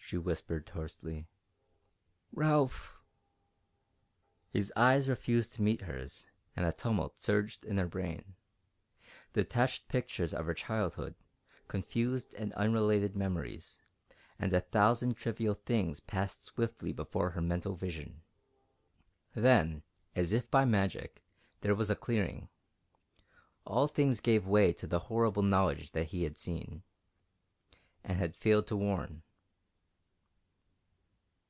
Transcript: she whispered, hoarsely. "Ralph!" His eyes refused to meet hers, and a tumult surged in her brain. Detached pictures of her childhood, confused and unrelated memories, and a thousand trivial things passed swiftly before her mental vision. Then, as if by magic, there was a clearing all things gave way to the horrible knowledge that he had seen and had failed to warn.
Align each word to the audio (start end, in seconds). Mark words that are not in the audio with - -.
she 0.00 0.16
whispered, 0.16 0.66
hoarsely. 0.70 1.28
"Ralph!" 2.32 2.96
His 4.48 4.72
eyes 4.74 5.06
refused 5.06 5.52
to 5.52 5.62
meet 5.62 5.82
hers, 5.82 6.30
and 6.56 6.64
a 6.64 6.72
tumult 6.72 7.20
surged 7.20 7.62
in 7.62 7.76
her 7.76 7.86
brain. 7.86 8.34
Detached 9.34 9.86
pictures 9.86 10.32
of 10.32 10.46
her 10.46 10.54
childhood, 10.54 11.14
confused 11.66 12.32
and 12.32 12.54
unrelated 12.54 13.16
memories, 13.18 13.82
and 14.38 14.50
a 14.54 14.60
thousand 14.62 15.12
trivial 15.12 15.52
things 15.52 16.00
passed 16.00 16.42
swiftly 16.42 16.94
before 16.94 17.32
her 17.32 17.42
mental 17.42 17.74
vision. 17.74 18.22
Then, 19.34 19.82
as 20.16 20.32
if 20.32 20.50
by 20.50 20.64
magic, 20.64 21.22
there 21.60 21.74
was 21.74 21.90
a 21.90 21.94
clearing 21.94 22.48
all 23.66 23.86
things 23.88 24.20
gave 24.20 24.46
way 24.46 24.72
to 24.72 24.86
the 24.86 25.00
horrible 25.10 25.42
knowledge 25.42 25.90
that 25.90 26.06
he 26.06 26.22
had 26.22 26.38
seen 26.38 26.82
and 28.02 28.16
had 28.16 28.34
failed 28.34 28.66
to 28.68 28.76
warn. 28.76 29.22